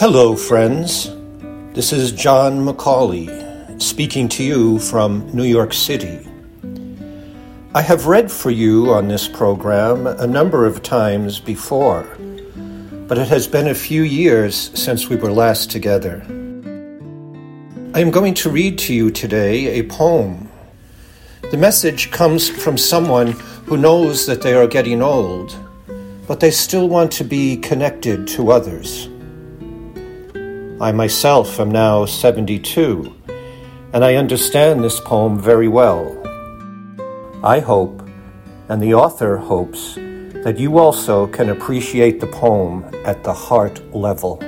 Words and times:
Hello, 0.00 0.36
friends. 0.36 1.10
This 1.74 1.92
is 1.92 2.12
John 2.12 2.64
McAuley 2.64 3.82
speaking 3.82 4.28
to 4.28 4.44
you 4.44 4.78
from 4.78 5.28
New 5.34 5.42
York 5.42 5.72
City. 5.72 6.24
I 7.74 7.82
have 7.82 8.06
read 8.06 8.30
for 8.30 8.52
you 8.52 8.92
on 8.92 9.08
this 9.08 9.26
program 9.26 10.06
a 10.06 10.24
number 10.24 10.64
of 10.66 10.84
times 10.84 11.40
before, 11.40 12.06
but 13.08 13.18
it 13.18 13.26
has 13.26 13.48
been 13.48 13.66
a 13.66 13.74
few 13.74 14.02
years 14.02 14.70
since 14.80 15.08
we 15.08 15.16
were 15.16 15.32
last 15.32 15.68
together. 15.68 16.22
I 17.92 17.98
am 17.98 18.12
going 18.12 18.34
to 18.34 18.50
read 18.50 18.78
to 18.78 18.94
you 18.94 19.10
today 19.10 19.80
a 19.80 19.82
poem. 19.82 20.48
The 21.50 21.56
message 21.56 22.12
comes 22.12 22.48
from 22.48 22.78
someone 22.78 23.32
who 23.66 23.76
knows 23.76 24.26
that 24.26 24.42
they 24.42 24.54
are 24.54 24.68
getting 24.68 25.02
old, 25.02 25.56
but 26.28 26.38
they 26.38 26.52
still 26.52 26.88
want 26.88 27.10
to 27.14 27.24
be 27.24 27.56
connected 27.56 28.28
to 28.28 28.52
others. 28.52 29.08
I 30.80 30.92
myself 30.92 31.58
am 31.58 31.72
now 31.72 32.06
72, 32.06 33.12
and 33.92 34.04
I 34.04 34.14
understand 34.14 34.84
this 34.84 35.00
poem 35.00 35.36
very 35.36 35.66
well. 35.66 36.16
I 37.42 37.58
hope, 37.58 38.08
and 38.68 38.80
the 38.80 38.94
author 38.94 39.38
hopes, 39.38 39.96
that 40.44 40.56
you 40.56 40.78
also 40.78 41.26
can 41.26 41.48
appreciate 41.48 42.20
the 42.20 42.28
poem 42.28 42.84
at 43.04 43.24
the 43.24 43.32
heart 43.32 43.82
level. 43.92 44.38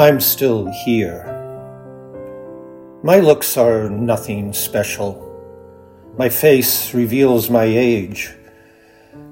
I'm 0.00 0.18
still 0.18 0.66
here. 0.70 1.26
My 3.02 3.20
looks 3.20 3.58
are 3.58 3.90
nothing 3.90 4.54
special. 4.54 5.12
My 6.16 6.30
face 6.30 6.94
reveals 6.94 7.50
my 7.50 7.64
age. 7.64 8.30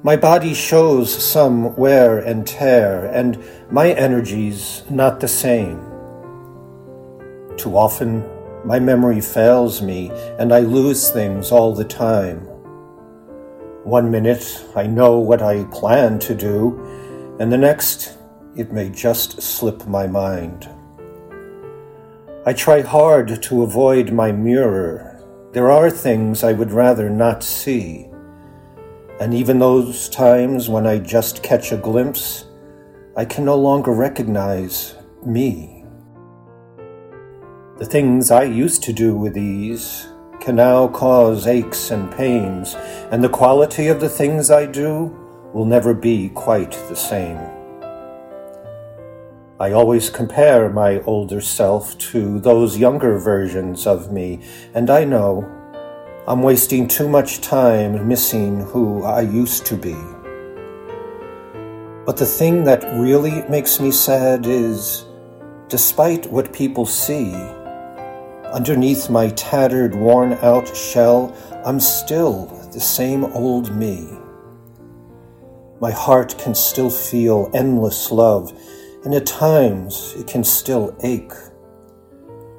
My 0.02 0.14
body 0.14 0.52
shows 0.52 1.11
some 1.11 1.74
wear 1.77 2.19
and 2.19 2.46
tear, 2.46 3.06
and 3.06 3.42
my 3.70 3.92
energy's 3.92 4.83
not 4.91 5.20
the 5.20 5.27
same. 5.27 5.78
Too 7.56 7.74
often, 7.74 8.22
my 8.62 8.78
memory 8.78 9.22
fails 9.22 9.80
me, 9.80 10.11
and 10.39 10.52
I 10.52 10.61
lose 10.61 11.08
things 11.08 11.50
all 11.50 11.74
the 11.74 11.86
time. 11.86 12.41
One 13.84 14.11
minute, 14.11 14.66
I 14.77 14.86
know 14.86 15.19
what 15.19 15.41
I 15.41 15.64
plan 15.72 16.19
to 16.19 16.34
do, 16.34 16.78
and 17.41 17.50
the 17.50 17.56
next, 17.56 18.17
it 18.59 18.73
may 18.73 18.91
just 18.91 19.41
slip 19.41 19.87
my 19.87 20.09
mind. 20.09 20.69
I 22.45 22.53
try 22.53 22.81
hard 22.81 23.41
to 23.41 23.62
avoid 23.62 24.11
my 24.11 24.33
mirror. 24.33 25.23
There 25.53 25.70
are 25.70 25.89
things 25.89 26.42
I 26.42 26.53
would 26.55 26.73
rather 26.73 27.09
not 27.09 27.45
see. 27.45 28.09
And 29.20 29.33
even 29.33 29.61
those 29.61 30.09
times 30.09 30.69
when 30.69 30.89
I 30.89 30.98
just 30.98 31.45
catch 31.45 31.70
a 31.70 31.77
glimpse, 31.77 32.47
I 33.17 33.25
can 33.25 33.45
no 33.45 33.55
longer 33.55 33.92
recognize 33.92 34.97
me. 35.25 35.84
The 37.79 37.86
things 37.86 38.33
I 38.33 38.42
used 38.42 38.83
to 38.84 38.92
do 38.92 39.14
with 39.14 39.39
ease 39.39 40.09
can 40.41 40.56
now 40.56 40.89
cause 40.89 41.47
aches 41.47 41.92
and 41.92 42.11
pains, 42.11 42.75
and 43.12 43.23
the 43.23 43.29
quality 43.29 43.86
of 43.86 44.01
the 44.01 44.09
things 44.09 44.51
I 44.51 44.67
do 44.67 45.17
will 45.53 45.64
never 45.64 45.95
be 45.95 46.31
quite 46.31 46.73
the 46.89 46.97
same. 46.97 47.58
I 49.61 49.73
always 49.73 50.08
compare 50.08 50.69
my 50.69 51.01
older 51.01 51.41
self 51.41 51.98
to 52.13 52.39
those 52.39 52.79
younger 52.79 53.19
versions 53.19 53.89
of 53.89 54.13
me, 54.13 54.39
and 54.73 54.89
I 54.89 55.02
know 55.02 55.51
I'm 56.29 56.42
wasting 56.42 56.86
too 56.86 57.08
much 57.08 57.41
time 57.41 58.07
missing 58.07 58.61
who 58.61 59.02
I 59.02 59.23
used 59.23 59.67
to 59.67 59.77
be. 59.77 59.97
But 62.07 62.17
the 62.17 62.24
thing 62.24 62.63
that 62.64 62.85
really 63.01 63.42
makes 63.48 63.80
me 63.80 63.91
sad 63.91 64.47
is, 64.47 65.05
despite 65.67 66.30
what 66.30 66.52
people 66.52 66.86
see, 66.86 67.35
underneath 68.52 69.11
my 69.11 69.30
tattered, 69.30 69.92
worn 69.92 70.35
out 70.35 70.68
shell, 70.77 71.35
I'm 71.67 71.80
still 71.80 72.47
the 72.73 72.80
same 72.80 73.24
old 73.24 73.74
me. 73.74 74.07
My 75.80 75.91
heart 75.91 76.39
can 76.39 76.55
still 76.55 76.91
feel 76.91 77.51
endless 77.55 78.13
love 78.13 78.52
and 79.05 79.14
at 79.14 79.27
times 79.27 80.14
it 80.19 80.27
can 80.27 80.45
still 80.45 80.97
ache. 81.03 81.33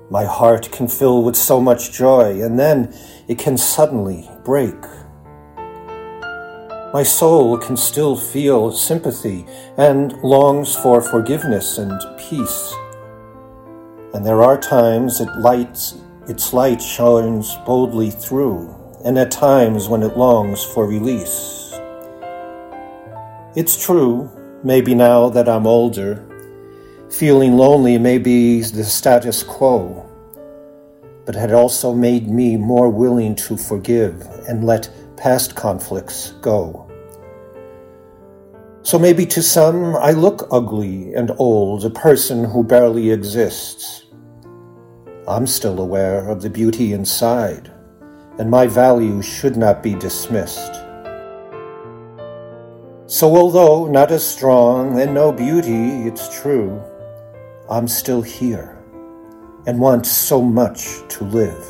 My 0.09 0.25
heart 0.25 0.71
can 0.71 0.87
fill 0.87 1.23
with 1.23 1.35
so 1.35 1.61
much 1.61 1.91
joy, 1.91 2.41
and 2.41 2.57
then 2.57 2.93
it 3.27 3.37
can 3.37 3.57
suddenly 3.57 4.29
break. 4.43 4.75
My 6.91 7.03
soul 7.03 7.55
can 7.59 7.77
still 7.77 8.15
feel 8.15 8.71
sympathy 8.71 9.45
and 9.77 10.13
longs 10.23 10.75
for 10.75 11.01
forgiveness 11.01 11.77
and 11.77 12.01
peace. 12.17 12.73
And 14.15 14.25
there 14.25 14.41
are 14.41 14.59
times 14.59 15.21
it 15.21 15.29
lights, 15.37 16.01
its 16.27 16.51
light 16.51 16.81
shines 16.81 17.55
boldly 17.67 18.09
through, 18.09 18.75
and 19.05 19.19
at 19.19 19.29
times 19.29 19.87
when 19.87 20.01
it 20.01 20.17
longs 20.17 20.63
for 20.63 20.87
release. 20.87 21.71
It's 23.55 23.85
true, 23.85 24.31
maybe 24.63 24.95
now 24.95 25.29
that 25.29 25.47
I'm 25.47 25.67
older, 25.67 26.25
Feeling 27.09 27.57
lonely 27.57 27.97
may 27.97 28.19
be 28.19 28.61
the 28.61 28.83
status 28.83 29.41
quo, 29.41 30.05
but 31.25 31.33
had 31.33 31.51
also 31.51 31.91
made 31.91 32.29
me 32.29 32.55
more 32.55 32.89
willing 32.89 33.35
to 33.35 33.57
forgive 33.57 34.21
and 34.47 34.63
let 34.63 34.89
past 35.17 35.55
conflicts 35.55 36.33
go. 36.41 36.89
So 38.83 38.99
maybe 38.99 39.25
to 39.25 39.41
some 39.41 39.95
I 39.95 40.11
look 40.11 40.47
ugly 40.51 41.15
and 41.15 41.31
old, 41.39 41.83
a 41.83 41.89
person 41.89 42.43
who 42.43 42.63
barely 42.63 43.09
exists. 43.09 44.05
I'm 45.27 45.47
still 45.47 45.79
aware 45.79 46.29
of 46.29 46.43
the 46.43 46.49
beauty 46.49 46.93
inside, 46.93 47.71
and 48.37 48.51
my 48.51 48.67
value 48.67 49.23
should 49.23 49.57
not 49.57 49.81
be 49.81 49.95
dismissed. 49.95 50.75
So, 53.07 53.35
although 53.35 53.87
not 53.87 54.11
as 54.11 54.23
strong 54.23 54.99
and 55.01 55.15
no 55.15 55.31
beauty, 55.31 56.07
it's 56.07 56.41
true, 56.41 56.79
I'm 57.71 57.87
still 57.87 58.23
here 58.23 58.83
and 59.67 59.79
want 59.79 60.07
so 60.07 60.41
much 60.41 61.07
to 61.09 61.23
live. 61.25 61.63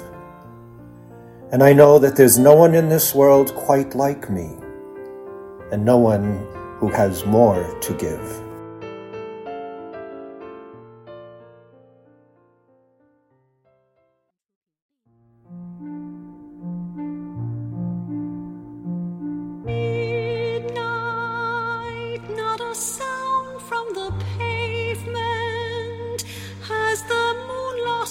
And 1.52 1.62
I 1.62 1.74
know 1.74 2.00
that 2.00 2.16
there's 2.16 2.40
no 2.40 2.56
one 2.56 2.74
in 2.74 2.88
this 2.88 3.14
world 3.14 3.54
quite 3.54 3.96
like 3.96 4.30
me, 4.30 4.56
and 5.74 5.84
no 5.84 5.98
one 5.98 6.48
who 6.78 6.88
has 6.88 7.26
more 7.26 7.78
to 7.82 7.94
give. 7.96 8.50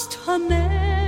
Her 0.06 0.38
memory. 0.38 1.07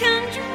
I 0.00 0.47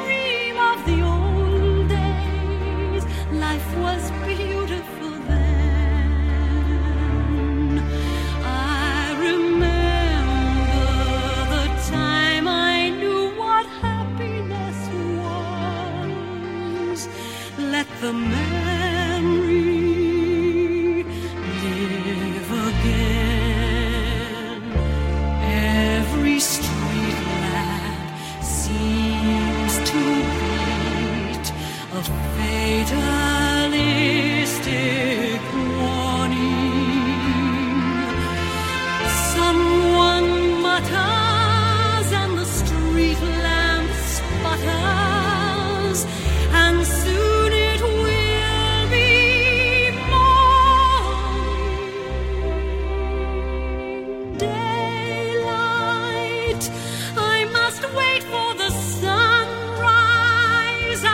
I 57.16 57.44
must 57.58 57.82
wait 58.00 58.22
for 58.24 58.54
the 58.62 58.70
sunrise. 59.02 59.82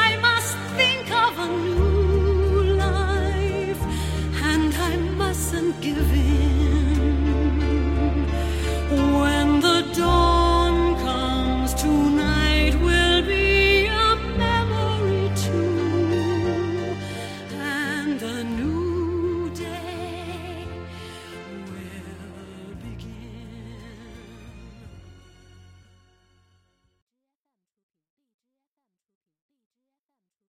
I 0.08 0.16
must 0.28 0.56
think 0.78 1.06
of 1.26 1.38
a 1.38 1.48
new 1.48 2.62
life, 2.86 3.82
and 4.52 4.74
I 4.74 4.96
mustn't 5.22 5.80
give 5.80 6.12
in. 6.12 6.29